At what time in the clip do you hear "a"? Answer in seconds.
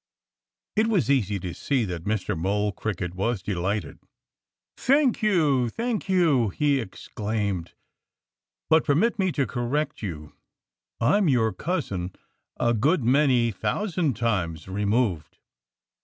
12.59-12.73